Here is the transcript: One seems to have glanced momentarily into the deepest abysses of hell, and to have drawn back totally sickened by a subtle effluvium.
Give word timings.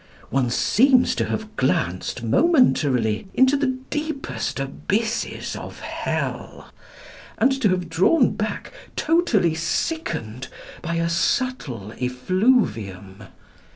One 0.31 0.49
seems 0.49 1.13
to 1.13 1.25
have 1.25 1.55
glanced 1.57 2.23
momentarily 2.23 3.27
into 3.35 3.55
the 3.55 3.77
deepest 3.91 4.59
abysses 4.59 5.55
of 5.55 5.81
hell, 5.81 6.71
and 7.37 7.51
to 7.61 7.69
have 7.69 7.87
drawn 7.87 8.31
back 8.31 8.73
totally 8.95 9.53
sickened 9.53 10.47
by 10.81 10.95
a 10.95 11.07
subtle 11.07 11.91
effluvium. 12.01 13.25